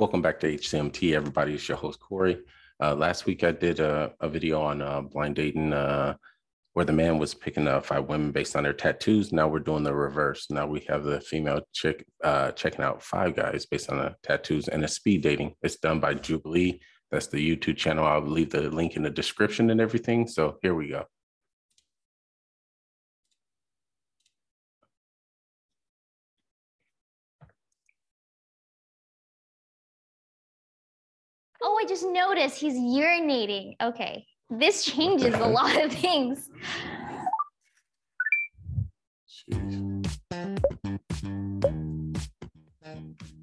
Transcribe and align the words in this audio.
Welcome 0.00 0.22
back 0.22 0.40
to 0.40 0.56
HCMT, 0.56 1.12
everybody. 1.12 1.52
It's 1.52 1.68
your 1.68 1.76
host, 1.76 2.00
Corey. 2.00 2.38
Uh, 2.82 2.94
last 2.94 3.26
week, 3.26 3.44
I 3.44 3.52
did 3.52 3.80
a, 3.80 4.14
a 4.20 4.30
video 4.30 4.62
on 4.62 4.80
uh, 4.80 5.02
blind 5.02 5.36
dating 5.36 5.74
uh, 5.74 6.14
where 6.72 6.86
the 6.86 6.92
man 6.94 7.18
was 7.18 7.34
picking 7.34 7.68
up 7.68 7.84
five 7.84 8.06
women 8.06 8.32
based 8.32 8.56
on 8.56 8.62
their 8.62 8.72
tattoos. 8.72 9.30
Now 9.30 9.46
we're 9.46 9.58
doing 9.58 9.82
the 9.82 9.94
reverse. 9.94 10.46
Now 10.48 10.66
we 10.66 10.80
have 10.88 11.04
the 11.04 11.20
female 11.20 11.60
chick 11.74 12.06
uh, 12.24 12.52
checking 12.52 12.82
out 12.82 13.02
five 13.02 13.36
guys 13.36 13.66
based 13.66 13.90
on 13.90 13.98
the 13.98 14.16
tattoos 14.22 14.68
and 14.68 14.82
the 14.82 14.88
speed 14.88 15.20
dating. 15.20 15.54
It's 15.60 15.76
done 15.76 16.00
by 16.00 16.14
Jubilee. 16.14 16.80
That's 17.10 17.26
the 17.26 17.36
YouTube 17.36 17.76
channel. 17.76 18.06
I'll 18.06 18.22
leave 18.22 18.48
the 18.48 18.70
link 18.70 18.96
in 18.96 19.02
the 19.02 19.10
description 19.10 19.68
and 19.68 19.82
everything. 19.82 20.26
So 20.26 20.56
here 20.62 20.74
we 20.74 20.88
go. 20.88 21.04
I 31.80 31.86
just 31.86 32.04
noticed 32.04 32.58
he's 32.58 32.74
urinating. 32.74 33.74
Okay. 33.80 34.26
This 34.50 34.84
changes 34.92 35.34
a 35.34 35.46
lot 35.46 35.82
of 35.82 35.90
things. 35.90 36.50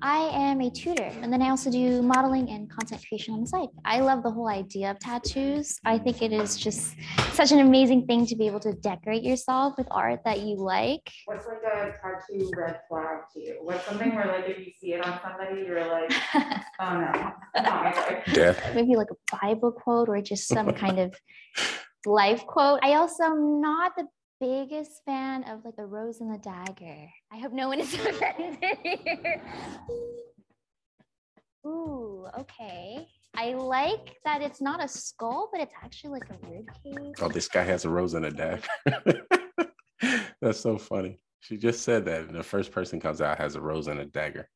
I 0.04 0.30
am 0.31 0.62
a 0.62 0.70
tutor 0.70 1.12
and 1.22 1.34
then 1.34 1.42
I 1.42 1.50
also 1.50 1.72
do 1.72 2.04
modeling 2.04 2.52
and 2.52 2.70
content 2.70 3.04
creation 3.09 3.34
on 3.34 3.42
the 3.42 3.48
side. 3.48 3.70
I 3.84 4.02
love 4.02 4.22
the 4.22 4.30
whole 4.30 4.48
idea 4.48 4.92
of 4.92 5.00
tattoos. 5.00 5.80
I 5.84 5.98
think 5.98 6.22
it 6.22 6.31
is 6.31 6.58
just 6.58 6.95
such 7.31 7.52
an 7.52 7.59
amazing 7.59 8.06
thing 8.06 8.28
to 8.28 8.36
be 8.36 8.45
able 8.45 8.59
to 8.59 8.73
decorate 8.73 9.23
yourself 9.23 9.73
with 9.80 9.88
art 9.90 10.20
that 10.26 10.42
you 10.42 10.58
like. 10.58 11.12
What's 11.26 11.48
like 11.48 11.58
a 11.73 11.92
tattoo 11.92 12.52
red 12.56 12.81
flag 12.88 13.16
to 13.34 13.40
you? 13.40 13.58
What's 13.62 13.86
something 13.86 14.16
where 14.16 14.27
like 14.27 14.48
if 14.48 14.59
you 14.66 14.72
see 14.80 14.94
it 14.94 15.05
on 15.05 15.20
somebody, 15.22 15.62
you're 15.62 15.86
like, 15.88 16.12
oh 16.80 16.94
no, 16.94 17.33
not 17.61 17.83
my 17.83 17.92
type. 17.92 18.25
Death. 18.33 18.75
Maybe 18.75 18.95
like 18.95 19.09
a 19.11 19.38
Bible 19.42 19.72
quote 19.72 20.09
or 20.09 20.22
just 20.22 20.47
some 20.47 20.72
kind 20.73 21.00
of 21.00 21.16
life 22.05 22.45
quote. 22.45 22.80
I 22.83 22.95
also 22.95 23.23
am 23.23 23.61
not 23.61 23.94
the 23.98 24.08
biggest 24.39 25.03
fan 25.05 25.44
of 25.45 25.66
like 25.66 25.75
the 25.75 25.86
rose 25.86 26.22
and 26.22 26.33
the 26.33 26.39
dagger. 26.39 27.09
I 27.31 27.38
hope 27.39 27.53
no 27.53 27.67
one 27.67 27.80
is 27.80 27.94
offended 27.94 28.58
here. 28.83 29.42
Ooh, 31.66 32.28
okay. 32.39 33.08
I 33.36 33.53
like 33.53 34.17
that 34.25 34.42
it's 34.42 34.61
not 34.61 34.83
a 34.83 34.88
skull, 34.88 35.50
but 35.52 35.61
it's 35.61 35.73
actually 35.83 36.11
like 36.11 36.30
a 36.30 36.48
rib 36.48 36.70
cage. 36.83 37.16
Oh, 37.20 37.28
this 37.28 37.48
guy 37.48 37.64
has 37.64 37.86
a 37.86 37.89
rose 37.89 38.14
and 38.14 38.25
a 38.25 38.31
dagger. 38.31 38.61
That's 40.42 40.59
so 40.59 40.78
funny. 40.78 41.20
She 41.39 41.57
just 41.57 41.83
said 41.83 42.05
that, 42.05 42.31
the 42.31 42.43
first 42.43 42.71
person 42.71 42.99
comes 42.99 43.21
out 43.21 43.38
has 43.38 43.55
a 43.55 43.61
rose 43.61 43.88
and 43.88 43.99
a 43.99 44.05
dagger. 44.05 44.49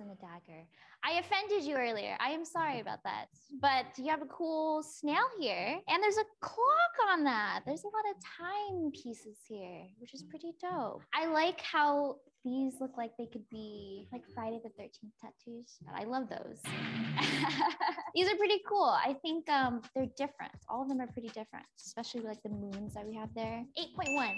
and 0.00 0.10
a 0.10 0.14
dagger. 0.16 0.66
I 1.04 1.18
offended 1.18 1.64
you 1.64 1.74
earlier. 1.74 2.16
I 2.20 2.30
am 2.30 2.44
sorry 2.44 2.80
about 2.80 3.00
that. 3.04 3.26
But 3.60 3.86
you 3.96 4.08
have 4.10 4.22
a 4.22 4.26
cool 4.26 4.84
snail 4.84 5.24
here, 5.40 5.78
and 5.88 6.02
there's 6.02 6.16
a 6.16 6.24
clock 6.40 7.10
on 7.10 7.24
that. 7.24 7.62
There's 7.66 7.82
a 7.82 7.88
lot 7.88 8.04
of 8.10 8.22
time 8.38 8.90
pieces 8.92 9.38
here, 9.48 9.82
which 9.98 10.14
is 10.14 10.22
pretty 10.22 10.52
dope. 10.60 11.02
I 11.12 11.26
like 11.26 11.60
how 11.60 12.16
these 12.44 12.74
look 12.80 12.92
like 12.96 13.10
they 13.18 13.26
could 13.26 13.48
be 13.50 14.06
like 14.12 14.22
Friday 14.32 14.60
the 14.62 14.70
13th 14.80 15.10
tattoos. 15.20 15.78
I 15.94 16.04
love 16.04 16.28
those. 16.28 16.60
these 18.14 18.28
are 18.32 18.36
pretty 18.36 18.60
cool. 18.68 18.84
I 18.84 19.14
think 19.22 19.48
um, 19.50 19.82
they're 19.94 20.06
different. 20.16 20.52
All 20.68 20.82
of 20.82 20.88
them 20.88 21.00
are 21.00 21.08
pretty 21.08 21.28
different, 21.28 21.66
especially 21.84 22.22
like 22.22 22.42
the 22.44 22.50
moons 22.50 22.94
that 22.94 23.06
we 23.06 23.14
have 23.16 23.28
there. 23.34 23.64
8.1. 23.76 24.34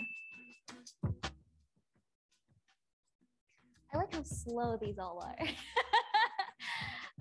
I 3.94 3.98
like 3.98 4.12
how 4.12 4.22
slow 4.24 4.76
these 4.80 4.98
all 4.98 5.22
are. 5.24 5.46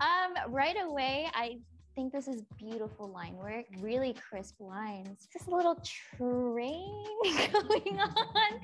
um, 0.00 0.52
right 0.52 0.76
away, 0.84 1.28
I 1.32 1.58
think 1.94 2.12
this 2.12 2.26
is 2.26 2.42
beautiful 2.58 3.08
line 3.08 3.36
work, 3.36 3.66
really 3.78 4.14
crisp 4.28 4.56
lines. 4.58 5.28
Just 5.32 5.46
a 5.46 5.54
little 5.54 5.80
train 6.16 7.04
going 7.52 8.00
on. 8.00 8.60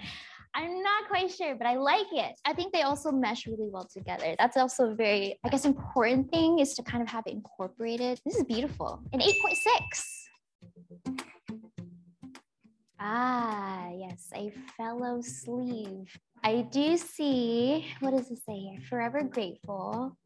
I'm 0.54 0.82
not 0.82 1.08
quite 1.08 1.30
sure, 1.30 1.54
but 1.54 1.68
I 1.68 1.76
like 1.76 2.08
it. 2.10 2.34
I 2.44 2.52
think 2.52 2.72
they 2.72 2.82
also 2.82 3.12
mesh 3.12 3.46
really 3.46 3.68
well 3.70 3.86
together. 3.86 4.34
That's 4.36 4.56
also 4.56 4.90
a 4.90 4.94
very, 4.96 5.38
I 5.44 5.48
guess, 5.48 5.64
important 5.64 6.32
thing 6.32 6.58
is 6.58 6.74
to 6.74 6.82
kind 6.82 7.02
of 7.02 7.08
have 7.08 7.24
it 7.28 7.34
incorporated. 7.34 8.20
This 8.26 8.34
is 8.34 8.42
beautiful. 8.42 9.00
An 9.12 9.20
8.6. 9.20 10.20
Ah, 12.98 13.88
yes, 13.96 14.28
a 14.34 14.52
fellow 14.76 15.20
sleeve. 15.22 16.18
I 16.42 16.62
do 16.62 16.96
see, 16.96 17.86
what 18.00 18.16
does 18.16 18.30
it 18.30 18.38
say 18.46 18.58
here? 18.58 18.80
Forever 18.88 19.22
grateful. 19.22 20.16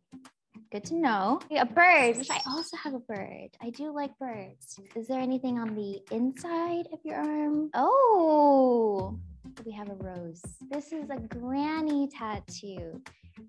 Good 0.70 0.84
to 0.84 0.94
know. 0.94 1.40
A 1.50 1.66
bird, 1.66 2.16
which 2.16 2.30
I 2.30 2.40
also 2.46 2.76
have 2.76 2.94
a 2.94 3.00
bird. 3.00 3.48
I 3.60 3.70
do 3.70 3.92
like 3.92 4.16
birds. 4.18 4.78
Is 4.94 5.08
there 5.08 5.20
anything 5.20 5.58
on 5.58 5.74
the 5.74 6.00
inside 6.10 6.86
of 6.92 7.00
your 7.04 7.16
arm? 7.16 7.70
Oh, 7.74 9.18
we 9.64 9.72
have 9.72 9.88
a 9.88 9.94
rose. 9.94 10.42
This 10.70 10.92
is 10.92 11.10
a 11.10 11.18
granny 11.18 12.08
tattoo 12.08 13.02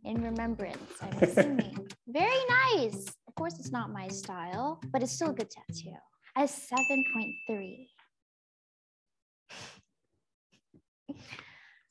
in 0.04 0.24
remembrance, 0.24 0.92
I'm 1.02 1.18
assuming. 1.22 1.88
Very 2.08 2.46
nice. 2.50 3.06
Of 3.28 3.36
course, 3.36 3.60
it's 3.60 3.72
not 3.72 3.92
my 3.92 4.08
style, 4.08 4.80
but 4.92 5.04
it's 5.04 5.12
still 5.12 5.30
a 5.30 5.34
good 5.34 5.50
tattoo. 5.50 5.96
A 6.36 6.44
7.3. 6.44 7.88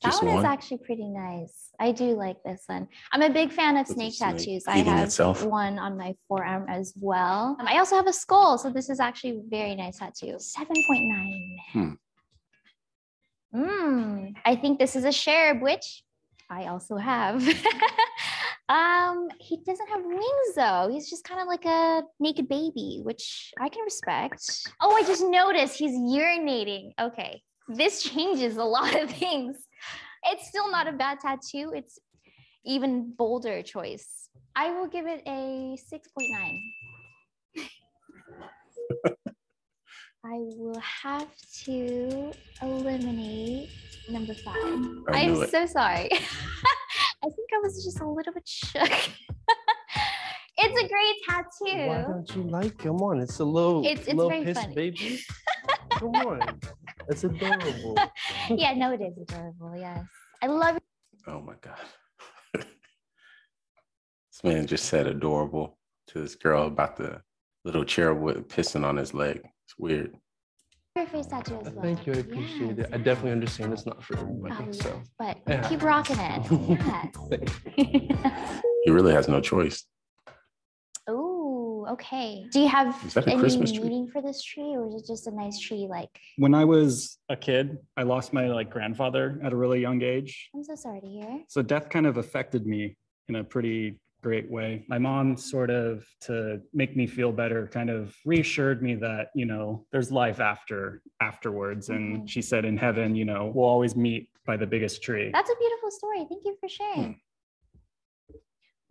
That 0.04 0.10
Just 0.10 0.22
one, 0.22 0.36
is 0.36 0.44
actually 0.44 0.78
pretty 0.78 1.08
nice. 1.08 1.70
I 1.80 1.90
do 1.90 2.14
like 2.14 2.36
this 2.44 2.64
one. 2.66 2.88
I'm 3.10 3.22
a 3.22 3.30
big 3.30 3.50
fan 3.50 3.78
of 3.78 3.86
snake 3.86 4.12
snake 4.12 4.36
tattoos. 4.36 4.64
I 4.66 4.78
have 4.78 5.06
itself. 5.06 5.42
one 5.42 5.78
on 5.78 5.96
my 5.96 6.14
forearm 6.28 6.66
as 6.68 6.92
well. 7.00 7.56
Um, 7.58 7.66
I 7.66 7.78
also 7.78 7.96
have 7.96 8.06
a 8.06 8.12
skull, 8.12 8.58
so 8.58 8.68
this 8.68 8.90
is 8.90 9.00
actually 9.00 9.30
a 9.30 9.40
very 9.48 9.74
nice 9.74 10.00
tattoo. 10.00 10.36
7.9. 10.36 11.56
Hmm. 11.72 11.92
Mm, 13.54 14.34
I 14.44 14.56
think 14.56 14.78
this 14.78 14.94
is 14.94 15.04
a 15.04 15.12
cherub, 15.12 15.62
which 15.62 16.04
I 16.50 16.66
also 16.66 16.96
have. 16.96 17.36
um, 18.68 19.28
he 19.40 19.56
doesn't 19.64 19.88
have 19.88 20.04
wings 20.04 20.54
though. 20.54 20.90
He's 20.92 21.08
just 21.08 21.24
kind 21.24 21.40
of 21.40 21.46
like 21.46 21.64
a 21.64 22.02
naked 22.20 22.46
baby, 22.46 23.00
which 23.02 23.54
I 23.58 23.70
can 23.70 23.84
respect. 23.84 24.68
Oh, 24.82 24.94
I 24.94 25.02
just 25.02 25.24
noticed 25.24 25.78
he's 25.78 25.96
urinating. 25.96 26.90
Okay, 27.00 27.42
this 27.68 28.02
changes 28.02 28.56
a 28.56 28.64
lot 28.64 28.94
of 29.00 29.10
things. 29.22 29.56
It's 30.24 30.48
still 30.48 30.70
not 30.70 30.86
a 30.88 30.92
bad 30.92 31.20
tattoo. 31.20 31.72
It's 31.74 31.98
even 32.64 33.12
bolder 33.16 33.62
choice. 33.62 34.28
I 34.56 34.70
will 34.70 34.86
give 34.86 35.06
it 35.06 35.22
a 35.26 35.76
6.9. 35.92 36.58
I 40.26 40.38
will 40.56 40.80
have 40.80 41.28
to 41.64 42.32
eliminate 42.62 43.68
number 44.08 44.32
five. 44.34 44.56
I'm 45.12 45.42
it. 45.42 45.50
so 45.50 45.66
sorry. 45.66 46.08
I 46.12 47.26
think 47.28 47.48
I 47.54 47.58
was 47.62 47.84
just 47.84 48.00
a 48.00 48.08
little 48.08 48.32
bit 48.32 48.46
shook. 48.48 48.90
it's 50.56 50.82
a 50.82 50.88
great 50.88 51.16
tattoo. 51.28 51.88
Why 51.88 52.02
don't 52.08 52.34
you 52.36 52.42
like? 52.44 52.78
Come 52.78 53.02
on, 53.02 53.20
it's 53.20 53.38
a 53.40 53.44
little, 53.44 53.84
It's- 53.84 54.06
it's 54.06 54.14
little 54.14 54.30
very 54.30 54.44
piss 54.44 54.58
funny. 54.58 54.74
baby. 54.74 55.20
Come 55.90 56.14
on, 56.14 56.60
it's 57.08 57.24
adorable. 57.24 57.96
yeah, 58.50 58.74
no, 58.74 58.92
it 58.92 59.00
is 59.00 59.16
adorable. 59.18 59.74
Yes. 59.76 60.04
I 60.42 60.46
love 60.46 60.76
it. 60.76 60.82
Oh 61.26 61.40
my 61.40 61.54
God. 61.60 61.78
this 62.54 62.66
man 64.42 64.66
just 64.66 64.86
said 64.86 65.06
adorable 65.06 65.78
to 66.08 66.20
this 66.20 66.34
girl 66.34 66.66
about 66.66 66.96
the 66.96 67.22
little 67.64 67.84
cherub 67.84 68.20
with 68.20 68.48
pissing 68.48 68.84
on 68.84 68.96
his 68.96 69.14
leg. 69.14 69.40
It's 69.66 69.78
weird. 69.78 70.16
your 70.96 71.06
face 71.06 71.26
tattoo 71.26 71.58
as 71.64 71.72
well. 71.72 71.82
Thank 71.82 72.06
you, 72.06 72.12
I 72.12 72.16
appreciate 72.18 72.76
Yes. 72.78 72.86
it. 72.88 72.94
I 72.94 72.98
definitely 72.98 73.32
understand 73.32 73.72
it's 73.72 73.86
not 73.86 74.02
for 74.04 74.18
everybody. 74.18 74.54
Oh, 74.68 74.72
So, 74.72 74.88
yes, 74.98 75.08
but 75.18 75.38
Yeah. 75.48 75.68
keep 75.68 75.82
rocking 75.82 76.18
it. 76.18 76.42
Yes. 77.76 78.60
He 78.84 78.90
really 78.90 79.14
has 79.14 79.28
no 79.28 79.40
choice. 79.40 79.84
Okay. 81.94 82.48
Do 82.50 82.58
you 82.60 82.66
have 82.68 83.00
Is 83.06 83.14
that 83.14 83.26
a 83.28 83.30
any 83.30 83.38
Christmas 83.40 83.70
tree? 83.70 83.82
meaning 83.84 84.08
for 84.08 84.20
this 84.20 84.42
tree, 84.42 84.74
or 84.74 84.88
is 84.88 84.94
it 84.96 85.06
just 85.06 85.28
a 85.28 85.30
nice 85.30 85.58
tree? 85.60 85.86
Like, 85.88 86.10
when 86.36 86.52
I 86.52 86.64
was 86.64 87.18
a 87.28 87.36
kid, 87.36 87.78
I 87.96 88.02
lost 88.02 88.32
my 88.32 88.48
like 88.48 88.68
grandfather 88.68 89.40
at 89.44 89.52
a 89.52 89.56
really 89.56 89.80
young 89.80 90.02
age. 90.02 90.50
I'm 90.54 90.64
so 90.64 90.74
sorry 90.74 91.00
to 91.00 91.06
hear. 91.06 91.42
So 91.48 91.62
death 91.62 91.88
kind 91.90 92.06
of 92.06 92.16
affected 92.16 92.66
me 92.66 92.96
in 93.28 93.36
a 93.36 93.44
pretty 93.44 94.00
great 94.24 94.50
way. 94.50 94.84
My 94.88 94.98
mom 94.98 95.36
sort 95.36 95.70
of 95.70 96.04
to 96.22 96.60
make 96.72 96.96
me 96.96 97.06
feel 97.06 97.30
better 97.30 97.68
kind 97.68 97.90
of 97.90 98.12
reassured 98.24 98.82
me 98.82 98.96
that, 98.96 99.28
you 99.36 99.44
know, 99.46 99.86
there's 99.92 100.10
life 100.10 100.40
after 100.40 101.00
afterwards 101.20 101.90
and 101.90 102.22
Mhm. 102.22 102.28
she 102.28 102.42
said 102.42 102.64
in 102.64 102.76
heaven, 102.76 103.14
you 103.14 103.24
know, 103.26 103.52
we'll 103.54 103.68
always 103.68 103.94
meet 103.94 104.30
by 104.46 104.56
the 104.56 104.66
biggest 104.66 105.02
tree. 105.02 105.30
That's 105.32 105.50
a 105.50 105.56
beautiful 105.64 105.90
story. 105.92 106.24
Thank 106.28 106.42
you 106.44 106.56
for 106.58 106.68
sharing. 106.68 107.20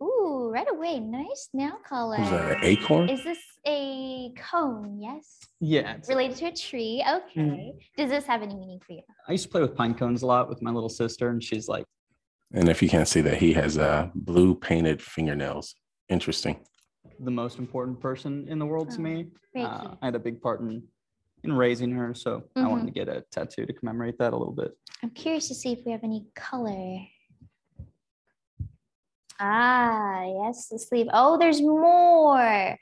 Ooh, 0.04 0.50
right 0.52 0.70
away. 0.70 1.00
Nice 1.00 1.48
nail 1.52 1.78
color. 1.88 2.18
Was 2.18 2.30
that 2.30 2.50
an 2.58 2.64
acorn? 2.64 3.08
Is 3.08 3.24
this 3.24 3.38
a 3.66 4.30
cone? 4.36 4.98
Yes. 5.00 5.38
Yeah, 5.60 5.90
it's- 5.92 6.08
Related 6.08 6.36
to 6.38 6.46
a 6.46 6.52
tree. 6.52 7.02
Okay. 7.08 7.40
Mm. 7.40 7.78
Does 7.96 8.10
this 8.10 8.26
have 8.26 8.42
any 8.42 8.54
meaning 8.54 8.80
for 8.86 8.92
you? 8.92 9.02
I 9.28 9.32
used 9.32 9.44
to 9.44 9.50
play 9.50 9.62
with 9.62 9.74
pine 9.74 9.94
cones 9.94 10.22
a 10.22 10.26
lot 10.26 10.48
with 10.48 10.60
my 10.62 10.70
little 10.70 10.88
sister, 10.90 11.30
and 11.30 11.42
she's 11.42 11.68
like, 11.68 11.84
And 12.52 12.68
if 12.68 12.82
you 12.82 12.88
can't 12.88 13.08
see 13.08 13.20
that, 13.22 13.38
he 13.38 13.52
has 13.54 13.78
uh, 13.78 14.10
blue 14.14 14.54
painted 14.54 15.00
fingernails. 15.02 15.74
Interesting. 16.08 16.56
the 17.20 17.30
most 17.30 17.58
important 17.58 18.00
person 18.00 18.46
in 18.48 18.58
the 18.58 18.66
world 18.66 18.90
to 18.90 18.98
Oh, 18.98 19.02
me. 19.02 19.26
Very 19.54 19.66
Uh. 19.66 19.94
I 20.02 20.06
had 20.06 20.14
a 20.16 20.18
big 20.18 20.40
part 20.42 20.60
in 20.60 20.82
in 21.44 21.52
raising 21.52 21.90
her, 21.92 22.14
so 22.14 22.42
I 22.56 22.60
Mhm. 22.62 22.70
wanted 22.70 22.86
to 22.86 22.92
get 22.92 23.08
a 23.08 23.20
tattoo 23.30 23.66
to 23.66 23.72
commemorate 23.72 24.16
that 24.18 24.32
a 24.32 24.36
little 24.36 24.54
bit. 24.54 24.72
I'm 25.02 25.10
curious 25.10 25.46
to 25.48 25.54
see 25.54 25.72
if 25.72 25.84
we 25.84 25.92
have 25.92 26.02
any 26.02 26.26
color. 26.34 27.00
Ah, 29.40 30.24
yes, 30.24 30.68
the 30.68 30.78
sleeve. 30.78 31.06
Oh, 31.12 31.38
there's 31.38 31.60
more. 31.60 32.76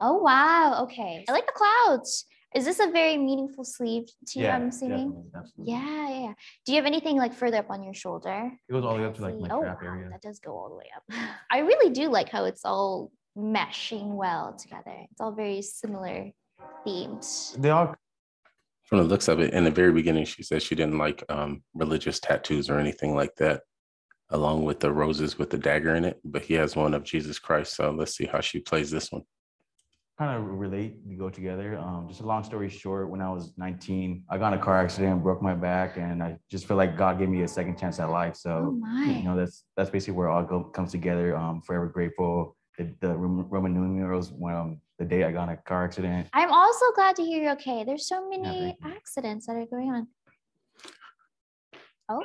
Oh, 0.00 0.18
wow. 0.18 0.82
Okay. 0.84 1.24
I 1.28 1.32
like 1.32 1.46
the 1.46 1.52
clouds. 1.52 2.26
Is 2.54 2.64
this 2.64 2.78
a 2.78 2.88
very 2.90 3.16
meaningful 3.16 3.64
sleeve 3.64 4.04
to 4.28 4.38
you, 4.38 4.46
I'm 4.46 4.68
assuming? 4.68 5.30
absolutely. 5.34 5.72
Yeah, 5.74 6.08
yeah, 6.08 6.20
yeah. 6.20 6.32
Do 6.64 6.72
you 6.72 6.76
have 6.76 6.86
anything 6.86 7.16
like 7.16 7.34
further 7.34 7.56
up 7.58 7.70
on 7.70 7.82
your 7.82 7.94
shoulder? 7.94 8.52
It 8.68 8.72
goes 8.72 8.84
all 8.84 8.94
the 8.94 9.00
way 9.00 9.06
up 9.06 9.14
to 9.16 9.22
like 9.22 9.40
my 9.40 9.48
Oh, 9.50 9.62
trap 9.62 9.82
wow, 9.82 9.88
area. 9.88 10.08
That 10.10 10.22
does 10.22 10.38
go 10.38 10.52
all 10.52 10.68
the 10.68 10.76
way 10.76 10.90
up. 10.94 11.02
I 11.50 11.58
really 11.58 11.90
do 11.92 12.08
like 12.10 12.28
how 12.28 12.44
it's 12.44 12.64
all 12.64 13.10
meshing 13.36 14.14
well 14.14 14.54
together. 14.56 14.94
It's 15.10 15.20
all 15.20 15.32
very 15.32 15.62
similar 15.62 16.30
themes. 16.84 17.56
They 17.58 17.70
all 17.70 17.96
From 18.84 18.98
the 18.98 19.04
looks 19.04 19.26
of 19.26 19.40
it, 19.40 19.52
in 19.52 19.64
the 19.64 19.70
very 19.72 19.92
beginning, 19.92 20.24
she 20.26 20.44
said 20.44 20.62
she 20.62 20.76
didn't 20.76 20.98
like 20.98 21.24
um, 21.28 21.64
religious 21.74 22.20
tattoos 22.20 22.70
or 22.70 22.78
anything 22.78 23.16
like 23.16 23.34
that, 23.36 23.62
along 24.34 24.64
with 24.64 24.80
the 24.80 24.92
roses 24.92 25.38
with 25.38 25.48
the 25.48 25.56
dagger 25.56 25.94
in 25.94 26.04
it. 26.04 26.20
But 26.24 26.42
he 26.42 26.54
has 26.54 26.74
one 26.74 26.92
of 26.92 27.04
Jesus 27.04 27.38
Christ. 27.38 27.76
So 27.76 27.92
let's 27.92 28.16
see 28.16 28.26
how 28.26 28.40
she 28.40 28.58
plays 28.58 28.90
this 28.90 29.12
one. 29.12 29.22
kind 30.18 30.36
of 30.36 30.58
relate, 30.58 30.96
we 31.06 31.14
go 31.14 31.30
together. 31.30 31.78
Um, 31.78 32.06
just 32.08 32.20
a 32.20 32.26
long 32.26 32.42
story 32.42 32.68
short, 32.68 33.08
when 33.10 33.20
I 33.20 33.30
was 33.30 33.52
19, 33.56 34.24
I 34.28 34.38
got 34.38 34.52
in 34.52 34.58
a 34.58 34.62
car 34.62 34.78
accident, 34.80 35.22
broke 35.22 35.40
my 35.40 35.54
back, 35.54 35.96
and 35.96 36.20
I 36.22 36.36
just 36.50 36.66
feel 36.66 36.76
like 36.76 36.96
God 36.98 37.18
gave 37.18 37.28
me 37.28 37.42
a 37.42 37.48
second 37.48 37.78
chance 37.78 38.00
at 38.00 38.10
life. 38.10 38.34
Oh 38.34 38.40
So, 38.46 38.80
you 39.06 39.22
know, 39.22 39.36
that's 39.36 39.64
that's 39.76 39.90
basically 39.90 40.14
where 40.14 40.28
it 40.28 40.32
all 40.32 40.44
go, 40.44 40.64
comes 40.64 40.90
together. 40.90 41.36
Um, 41.36 41.62
forever 41.62 41.86
grateful. 41.86 42.56
The, 42.76 42.92
the 43.00 43.14
Roman 43.14 43.72
numerals 43.72 44.32
when 44.32 44.54
um, 44.54 44.80
the 44.98 45.04
day 45.04 45.22
I 45.22 45.30
got 45.30 45.44
in 45.44 45.50
a 45.50 45.56
car 45.58 45.84
accident. 45.84 46.26
I'm 46.32 46.50
also 46.52 46.86
glad 46.96 47.14
to 47.16 47.22
hear 47.22 47.40
you're 47.40 47.52
okay. 47.52 47.84
There's 47.84 48.08
so 48.08 48.28
many 48.28 48.42
thank 48.42 48.76
you. 48.82 48.90
accidents 48.96 49.46
that 49.46 49.54
are 49.54 49.66
going 49.66 49.90
on. 49.92 50.08
Oh, 52.08 52.24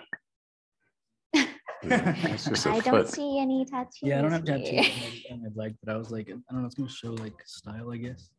Yeah, 1.34 1.46
it's 2.34 2.46
just 2.46 2.66
a 2.66 2.70
I 2.72 2.80
don't 2.80 3.08
see 3.08 3.40
any 3.40 3.66
tattoos. 3.66 4.00
Yeah, 4.04 4.20
I 4.20 4.22
don't 4.22 4.32
have 4.32 4.46
tattoos. 4.46 4.70
on 4.70 4.76
my- 4.86 5.24
on 5.32 5.42
my 5.44 5.50
leg, 5.64 5.76
but 5.84 5.94
I 5.94 5.98
was 5.98 6.12
like, 6.12 6.30
I 6.30 6.34
don't 6.52 6.62
know, 6.62 6.66
it's 6.66 6.76
gonna 6.76 6.90
show 6.90 7.12
like 7.14 7.34
style, 7.46 7.92
I 7.92 7.98
guess. 7.98 8.30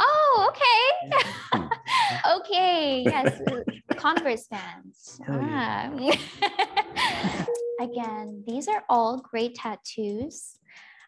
Oh, 0.00 0.50
okay. 0.50 1.68
okay. 2.36 3.02
Yes. 3.04 3.40
uh, 3.48 3.94
Converse 3.96 4.46
fans. 4.48 5.20
Hell 5.26 5.40
yeah. 5.40 6.16
Ah. 6.42 7.46
Again, 7.80 8.44
these 8.46 8.68
are 8.68 8.84
all 8.88 9.18
great 9.18 9.54
tattoos. 9.54 10.58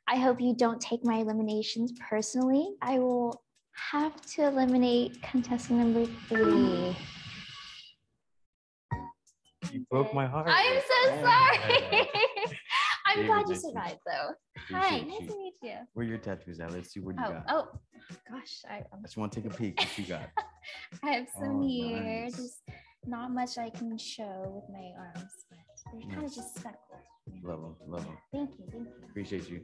I 0.08 0.16
hope 0.16 0.40
you 0.40 0.54
don't 0.54 0.81
take 0.81 1.04
my 1.04 1.16
eliminations 1.16 1.92
personally. 2.08 2.75
I 2.82 2.98
will 2.98 3.42
have 3.90 4.20
to 4.34 4.46
eliminate 4.46 5.20
contestant 5.22 5.78
number 5.81 6.06
three. 6.28 6.96
Broke 9.94 10.12
my 10.12 10.26
heart. 10.26 10.49
I'm 10.50 10.81
so 10.81 10.99
Yeah. 11.06 11.23
sorry. 11.23 12.08
I'm 13.06 13.17
David 13.17 13.26
glad 13.29 13.49
you 13.49 13.55
survived 13.55 14.00
though. 14.05 14.31
Hi, 14.73 14.99
nice 15.02 15.20
you. 15.20 15.29
to 15.29 15.37
meet 15.37 15.55
you. 15.62 15.76
Where 15.93 16.05
are 16.05 16.08
your 16.08 16.19
tattoos 16.19 16.58
at? 16.58 16.73
Let's 16.73 16.93
see 16.93 16.99
what 16.99 17.14
you 17.14 17.23
Oh, 17.25 17.31
got. 17.31 17.44
oh, 17.49 17.69
gosh, 18.29 18.62
I, 18.69 18.79
I'm 18.93 18.99
I 18.99 19.02
just 19.02 19.17
want 19.17 19.31
to 19.31 19.41
take 19.41 19.52
a 19.52 19.56
peek. 19.56 19.79
What 19.79 19.96
you 19.96 20.05
got? 20.06 20.31
I 21.05 21.11
have 21.11 21.29
some 21.38 21.61
Oh, 21.62 21.69
here. 21.69 22.23
nice. 22.25 22.35
Just 22.35 22.62
not 23.06 23.31
much 23.31 23.56
I 23.56 23.70
can 23.70 23.96
show 23.96 24.50
with 24.56 24.69
my 24.69 24.91
arms, 24.99 25.31
but 25.49 25.58
they're 25.93 26.11
kind 26.11 26.25
of 26.26 26.35
just 26.35 26.56
speckled. 26.58 26.99
Love 27.44 27.61
them. 27.61 27.76
Love 27.87 28.05
them. 28.05 28.19
Thank 28.32 28.50
you, 28.58 28.67
thank 28.73 28.88
you. 28.88 29.06
Appreciate 29.11 29.49
you. 29.49 29.61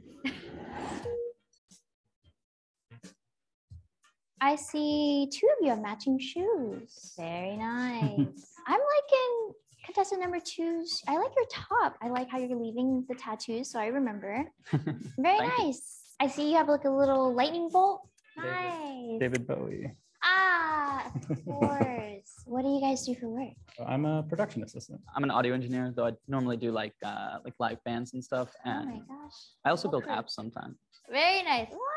I 4.39 4.55
see 4.55 5.27
two 5.31 5.47
of 5.47 5.57
you 5.61 5.71
have 5.71 5.81
matching 5.81 6.17
shoes. 6.19 7.13
Very 7.17 7.57
nice. 7.57 8.55
I'm 8.65 8.79
liking 8.79 9.53
contestant 9.85 10.21
number 10.21 10.39
two's. 10.39 11.01
I 11.07 11.17
like 11.17 11.31
your 11.35 11.45
top. 11.51 11.95
I 12.01 12.09
like 12.09 12.29
how 12.29 12.37
you're 12.37 12.57
leaving 12.59 13.05
the 13.09 13.15
tattoos, 13.15 13.71
so 13.71 13.79
I 13.79 13.87
remember. 13.87 14.45
Very 14.71 15.37
Thank 15.37 15.57
you. 15.57 15.63
nice. 15.65 16.01
I 16.19 16.27
see 16.27 16.51
you 16.51 16.57
have 16.57 16.67
like 16.69 16.85
a 16.85 16.89
little 16.89 17.33
lightning 17.33 17.69
bolt. 17.71 18.01
David- 18.37 18.51
Nice. 18.51 19.19
David 19.19 19.47
Bowie. 19.47 19.91
Ah, 20.23 21.11
of 21.29 21.45
course. 21.45 22.31
what 22.45 22.61
do 22.61 22.69
you 22.69 22.79
guys 22.79 23.05
do 23.05 23.15
for 23.15 23.27
work? 23.27 23.49
I'm 23.87 24.05
a 24.05 24.21
production 24.23 24.63
assistant. 24.63 25.01
I'm 25.15 25.23
an 25.23 25.31
audio 25.31 25.53
engineer, 25.53 25.91
though 25.95 26.05
I 26.07 26.13
normally 26.27 26.57
do 26.57 26.71
like 26.71 26.93
uh, 27.03 27.39
like 27.43 27.55
live 27.59 27.83
bands 27.83 28.13
and 28.13 28.23
stuff. 28.23 28.49
Oh 28.65 28.69
And 28.69 28.85
my 28.89 28.97
gosh. 28.99 29.37
I 29.65 29.69
also 29.71 29.89
build 29.89 30.03
Okay. 30.03 30.13
apps 30.13 30.29
sometimes. 30.31 30.77
Very 31.09 31.41
nice. 31.43 31.67
What? 31.71 31.90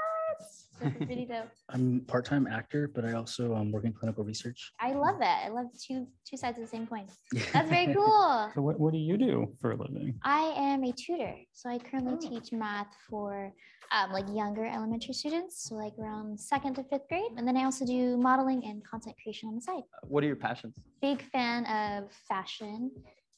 That's 0.81 0.97
pretty 1.05 1.27
dope. 1.31 1.49
I'm 1.71 2.01
part-time 2.07 2.47
actor, 2.47 2.91
but 2.95 3.05
I 3.05 3.13
also 3.13 3.55
um, 3.55 3.73
work 3.73 3.85
in 3.85 3.93
clinical 3.93 4.25
research. 4.25 4.73
I 4.81 4.93
love 4.93 5.21
it. 5.21 5.25
I 5.47 5.49
love 5.49 5.67
two 5.81 6.07
two 6.29 6.37
sides 6.37 6.59
of 6.59 6.65
the 6.65 6.69
same 6.69 6.87
coin. 6.87 7.07
That's 7.53 7.69
very 7.71 7.93
cool. 7.95 8.51
So 8.55 8.63
what, 8.63 8.79
what 8.79 8.93
do 8.93 8.99
you 8.99 9.17
do 9.17 9.55
for 9.61 9.73
a 9.73 9.77
living? 9.77 10.15
I 10.25 10.53
am 10.57 10.85
a 10.85 10.93
tutor, 10.93 11.35
so 11.53 11.71
I 11.71 11.79
currently 11.79 12.15
Oh. 12.15 12.29
teach 12.29 12.53
math 12.53 12.93
for 13.09 13.53
um, 13.93 14.13
like 14.13 14.27
younger 14.33 14.65
elementary 14.67 15.15
students, 15.15 15.65
so 15.69 15.75
like 15.77 15.93
around 15.99 16.39
second 16.39 16.75
to 16.75 16.83
fifth 16.85 17.09
grade, 17.09 17.33
and 17.37 17.47
then 17.47 17.57
I 17.57 17.65
also 17.65 17.85
do 17.87 18.17
modeling 18.17 18.65
and 18.65 18.85
content 18.85 19.17
creation 19.23 19.49
on 19.49 19.55
the 19.57 19.61
side. 19.61 19.83
What 20.03 20.23
are 20.25 20.27
your 20.27 20.37
passions? 20.37 20.77
Big 21.01 21.23
fan 21.23 21.65
of 21.67 22.11
fashion 22.29 22.91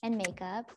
and 0.03 0.17
makeup, 0.17 0.71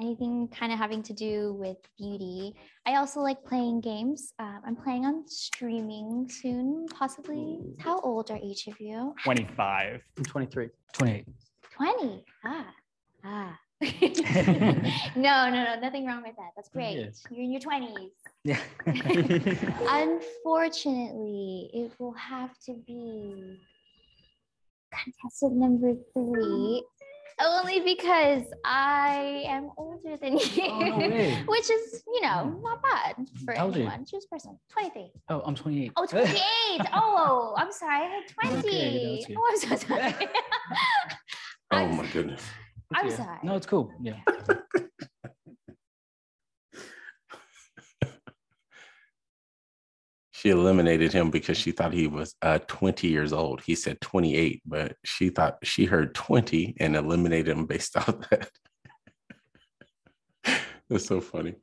anything 0.00 0.48
kind 0.48 0.72
of 0.72 0.78
having 0.78 1.02
to 1.04 1.12
do 1.12 1.54
with 1.54 1.76
beauty. 1.98 2.54
I 2.86 2.96
also 2.96 3.20
like 3.20 3.44
playing 3.44 3.80
games. 3.80 4.32
Um, 4.38 4.60
I'm 4.66 4.76
planning 4.76 5.06
on 5.06 5.24
streaming 5.28 6.28
soon, 6.28 6.86
possibly. 6.88 7.60
How 7.78 8.00
old 8.00 8.30
are 8.30 8.38
each 8.42 8.66
of 8.66 8.80
you? 8.80 9.14
25. 9.24 10.00
I'm 10.18 10.24
23. 10.24 10.68
28. 10.92 11.26
20. 11.76 12.24
Ah, 12.44 12.66
ah. 13.24 13.58
no, 13.80 15.50
no, 15.50 15.64
no, 15.64 15.80
nothing 15.80 16.06
wrong 16.06 16.22
with 16.22 16.36
that. 16.36 16.50
That's 16.56 16.68
great. 16.68 16.96
Yes. 16.96 17.22
You're 17.30 17.44
in 17.44 17.52
your 17.52 17.60
20s. 17.60 18.10
Yeah. 18.44 18.60
Unfortunately, 19.90 21.70
it 21.72 21.92
will 21.98 22.12
have 22.12 22.50
to 22.66 22.74
be 22.86 23.58
contestant 24.92 25.56
number 25.56 25.94
three, 26.12 26.84
only 27.42 27.80
because 27.80 28.42
I 28.64 29.44
am 29.46 29.70
older 29.76 30.16
than 30.16 30.34
you, 30.38 30.62
Oh, 30.68 30.98
no 30.98 31.06
which 31.48 31.70
is, 31.70 32.02
you 32.06 32.22
know, 32.22 32.44
hmm. 32.44 32.62
not 32.62 32.82
bad 32.82 33.28
for 33.44 33.54
How 33.54 33.66
old 33.66 33.74
are 33.74 33.78
you? 33.78 33.84
anyone. 33.86 34.04
Choose 34.06 34.26
person. 34.26 34.58
23. 34.72 35.10
Oh, 35.28 35.42
I'm 35.44 35.54
28. 35.54 35.92
Oh, 35.96 36.06
28. 36.06 36.40
oh, 36.94 37.54
I'm 37.56 37.72
sorry. 37.72 38.04
I 38.06 38.08
had 38.08 38.50
20. 38.50 38.58
Okay, 38.58 39.36
oh, 39.36 39.48
I'm 39.50 39.58
so 39.58 39.76
sorry. 39.86 40.14
Oh 41.70 41.86
my 41.88 42.06
goodness. 42.08 42.42
I'm 42.94 43.08
Yeah. 43.08 43.16
sorry. 43.16 43.38
No, 43.42 43.56
it's 43.56 43.66
cool. 43.66 43.90
Yeah. 44.00 44.20
She 50.44 50.50
eliminated 50.50 51.10
him 51.10 51.30
because 51.30 51.56
she 51.56 51.72
thought 51.72 51.94
he 51.94 52.06
was 52.06 52.34
uh, 52.42 52.58
20 52.66 53.08
years 53.08 53.32
old. 53.32 53.62
He 53.62 53.74
said 53.74 53.98
28, 54.02 54.60
but 54.66 54.94
she 55.02 55.30
thought 55.30 55.56
she 55.62 55.86
heard 55.86 56.14
20 56.14 56.76
and 56.80 56.96
eliminated 56.96 57.56
him 57.56 57.64
based 57.64 57.96
off 57.96 58.14
that. 58.28 58.50
That's 60.90 61.06
so 61.06 61.22
funny. 61.22 61.54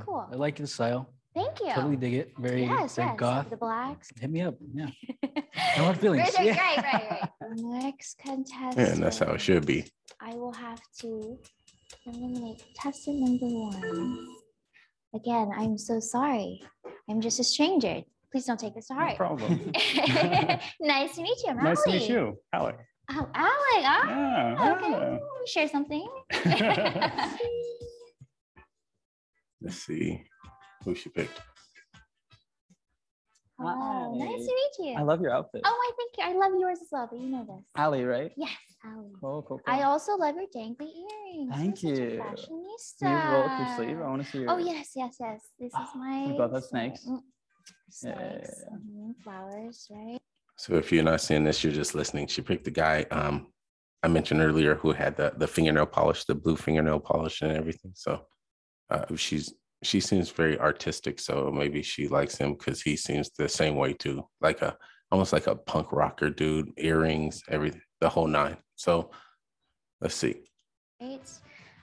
Cool. 0.00 0.26
I 0.32 0.34
like 0.34 0.56
the 0.56 0.66
style. 0.66 1.08
Thank 1.32 1.60
you. 1.60 1.72
Totally 1.74 1.94
dig 1.94 2.14
it. 2.14 2.32
Very, 2.36 2.64
yes, 2.64 2.96
very 2.96 3.08
yes. 3.10 3.16
goth. 3.18 3.50
The 3.50 3.56
blacks. 3.56 4.10
Hit 4.20 4.30
me 4.30 4.42
up. 4.42 4.56
Yeah. 4.74 4.88
No 5.78 5.84
hard 5.84 5.98
feelings. 5.98 6.34
Right, 6.36 6.46
Yeah. 6.46 6.58
right, 6.58 6.92
right, 6.92 7.20
right. 7.40 7.50
Next 7.56 8.18
contestant. 8.18 8.78
Yeah, 8.78 8.94
and 8.94 9.02
that's 9.02 9.18
how 9.18 9.32
it 9.32 9.40
should 9.40 9.64
be. 9.66 9.84
I 10.20 10.34
will 10.34 10.52
have 10.52 10.80
to 11.02 11.38
eliminate 12.06 12.64
contestant 12.64 13.20
number 13.20 13.46
one. 13.46 14.26
Again, 15.14 15.50
I'm 15.56 15.78
so 15.78 16.00
sorry. 16.00 16.60
I'm 17.08 17.20
just 17.20 17.38
a 17.40 17.44
stranger. 17.44 18.02
Please 18.32 18.44
don't 18.46 18.58
take 18.58 18.74
this 18.74 18.88
to 18.88 18.94
No 18.94 19.00
heart. 19.00 19.16
problem. 19.16 19.70
nice 20.80 21.14
to 21.16 21.22
meet 21.22 21.38
you. 21.44 21.50
I'm 21.50 21.62
nice 21.62 21.82
to 21.84 21.90
meet 21.92 22.08
you, 22.08 22.36
Alec. 22.52 22.76
Oh, 23.10 23.28
Alec. 23.34 23.84
Ah, 23.84 24.08
Yeah, 24.08 24.72
okay. 24.74 24.90
yeah. 24.90 24.98
Let 24.98 25.10
me 25.12 25.46
share 25.46 25.68
something. 25.68 26.08
Let's 29.62 29.76
see 29.86 30.22
who 30.84 30.94
she 30.94 31.08
picked. 31.10 31.40
Hello. 33.58 34.14
Nice 34.18 34.46
to 34.46 34.54
meet 34.54 34.90
you. 34.90 34.94
I 34.98 35.02
love 35.02 35.20
your 35.20 35.32
outfit. 35.32 35.62
Oh, 35.64 35.68
I 35.68 35.92
think 35.96 36.28
I 36.28 36.36
love 36.38 36.52
yours 36.58 36.78
as 36.82 36.88
well, 36.92 37.08
but 37.10 37.18
you 37.18 37.28
know 37.28 37.44
this. 37.44 37.64
Ali, 37.76 38.04
right? 38.04 38.32
Yes, 38.36 38.50
Allie. 38.84 39.12
Cool, 39.20 39.42
cool, 39.42 39.58
cool. 39.58 39.62
I 39.66 39.82
also 39.82 40.16
love 40.16 40.34
your 40.36 40.46
dangly 40.54 40.90
earrings. 40.92 41.54
Thank 41.54 41.82
You're 41.82 41.96
such 41.96 42.04
a 42.04 42.18
fashionista. 42.18 43.00
Can 43.00 43.10
you 43.10 43.32
roll 43.32 43.42
up 43.44 43.58
your 43.58 43.76
sleeve? 43.76 44.00
I 44.00 44.08
want 44.08 44.24
to 44.24 44.30
see 44.30 44.38
your. 44.38 44.50
Oh 44.50 44.58
yes, 44.58 44.90
yes, 44.94 45.16
yes. 45.18 45.40
This 45.58 45.72
is 45.80 45.88
my. 45.94 46.26
We 46.26 46.32
both 46.32 46.52
have 46.52 46.64
snake. 46.64 46.98
snakes? 46.98 47.06
Mm. 47.06 47.20
Yeah, 48.02 48.10
yeah, 48.10 48.40
Snakes, 48.40 48.64
yeah. 48.70 49.12
flowers, 49.24 49.88
right? 49.90 50.18
So 50.56 50.74
if 50.74 50.92
you're 50.92 51.02
not 51.02 51.20
seeing 51.20 51.44
this, 51.44 51.64
you're 51.64 51.72
just 51.72 51.94
listening. 51.94 52.26
She 52.26 52.42
picked 52.42 52.64
the 52.64 52.70
guy 52.70 53.06
um, 53.10 53.48
I 54.02 54.08
mentioned 54.08 54.40
earlier 54.40 54.76
who 54.76 54.92
had 54.92 55.16
the, 55.16 55.32
the 55.36 55.48
fingernail 55.48 55.86
polish, 55.86 56.24
the 56.24 56.34
blue 56.36 56.56
fingernail 56.56 57.00
polish 57.00 57.42
and 57.42 57.50
everything. 57.50 57.90
So 57.94 58.24
uh, 58.88 59.04
she's 59.16 59.52
she 59.82 60.00
seems 60.00 60.30
very 60.30 60.58
artistic, 60.58 61.20
so 61.20 61.50
maybe 61.52 61.82
she 61.82 62.08
likes 62.08 62.36
him 62.36 62.54
because 62.54 62.82
he 62.82 62.96
seems 62.96 63.30
the 63.30 63.48
same 63.48 63.76
way 63.76 63.92
too, 63.92 64.26
like 64.40 64.62
a 64.62 64.76
almost 65.12 65.32
like 65.32 65.46
a 65.46 65.54
punk 65.54 65.92
rocker 65.92 66.30
dude, 66.30 66.72
earrings, 66.78 67.42
everything, 67.48 67.82
the 68.00 68.08
whole 68.08 68.26
nine. 68.26 68.56
So 68.74 69.10
let's 70.00 70.14
see. 70.14 70.36
Great. 71.00 71.30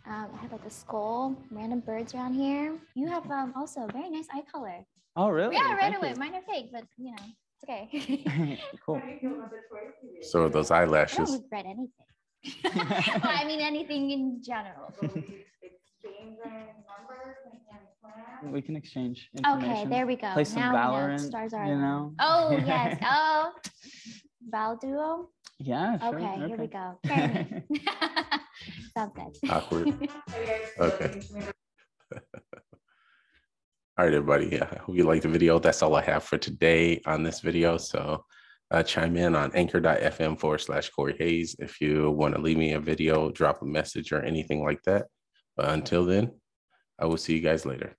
Um, 0.06 0.28
I 0.34 0.42
have 0.42 0.52
like 0.52 0.66
a 0.66 0.70
skull, 0.70 1.36
random 1.50 1.80
birds 1.80 2.14
around 2.14 2.34
here. 2.34 2.78
You 2.96 3.08
have 3.08 3.30
um, 3.32 3.54
also 3.56 3.86
a 3.88 3.92
very 3.92 4.10
nice 4.10 4.28
eye 4.34 4.44
color. 4.52 4.86
Oh, 5.16 5.30
really? 5.30 5.56
yeah, 5.56 5.74
right 5.74 5.80
Thank 5.80 5.98
away. 5.98 6.10
you. 6.10 6.16
Mine 6.16 6.36
are 6.36 6.42
fake, 6.42 6.70
but 6.74 6.84
you 6.98 7.12
know, 7.12 7.24
it's 7.62 7.64
okay. 7.64 8.60
cool. 8.86 8.96
How 8.96 9.06
do 9.06 9.12
you 9.12 9.20
feel 9.20 9.34
about 9.36 9.52
the 9.52 9.58
choice 9.70 9.94
you 10.04 10.14
made? 10.16 10.26
So 10.26 10.44
are 10.44 10.50
those 10.50 10.72
I 10.72 10.86
don't 10.86 11.32
regret 11.32 11.66
anything. 11.66 11.90
well, 12.66 13.32
I 13.32 13.46
mean 13.46 13.62
anything 13.62 14.12
in 14.12 14.42
general. 14.44 14.94
Will 16.24 16.32
we 16.32 16.50
numbers 16.88 17.38
and 17.46 17.60
any? 18.42 18.54
We 18.54 18.62
can 18.62 18.76
exchange 18.76 19.30
Okay, 19.46 19.86
there 19.86 20.06
we 20.06 20.16
go. 20.16 20.32
Play 20.34 20.44
some 20.44 20.62
now 20.62 20.72
we 20.72 20.78
Valorant, 20.78 21.20
stars 21.20 21.54
are 21.54 21.66
you 21.66 21.76
know? 21.76 22.14
Oh 22.20 22.58
yes. 22.66 23.00
Oh, 23.04 23.52
Val 24.50 24.78
Duo. 24.78 25.30
Yeah, 25.60 25.98
sure. 26.00 26.20
Okay, 26.20 26.48
here 26.48 26.58
we 26.58 26.68
go. 26.68 27.00
Fair. 27.08 27.64
Sounds 28.98 29.12
good. 29.16 29.50
Awkward. 29.50 29.88
Are 29.88 29.92
you 29.92 30.46
guys 30.46 30.60
Okay. 30.80 31.06
looking 31.06 31.22
to 31.22 31.34
me 31.34 31.42
to 31.42 32.22
All 33.98 34.06
right, 34.06 34.14
everybody. 34.14 34.50
Yeah, 34.52 34.68
I 34.72 34.78
hope 34.80 34.96
you 34.96 35.04
liked 35.04 35.24
the 35.24 35.30
video. 35.30 35.60
That's 35.60 35.82
all 35.82 35.96
I 35.96 36.02
have 36.02 36.24
for 36.24 36.38
today 36.38 37.02
on 37.06 37.24
this 37.24 37.42
video. 37.42 37.78
So 37.78 38.26
uh, 38.72 38.84
chime 38.84 39.16
in 39.18 39.36
on 39.36 39.52
anchor.fm 39.54 40.40
forward 40.40 40.62
slash 40.62 40.90
Corey 40.90 41.16
Hayes 41.20 41.56
if 41.60 41.80
you 41.80 42.12
want 42.12 42.36
to 42.36 42.42
leave 42.42 42.58
me 42.58 42.74
a 42.74 42.80
video, 42.80 43.30
drop 43.32 43.62
a 43.62 43.66
message 43.66 44.12
or 44.12 44.22
anything 44.22 44.64
like 44.64 44.82
that. 44.84 45.06
But 45.56 45.70
until 45.70 46.06
then, 46.06 46.32
I 47.00 47.06
will 47.06 47.18
see 47.18 47.36
you 47.36 47.42
guys 47.42 47.66
later. 47.66 47.96